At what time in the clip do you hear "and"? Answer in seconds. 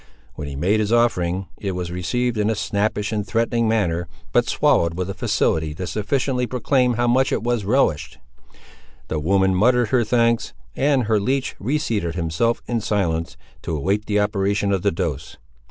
3.11-3.23, 10.75-11.03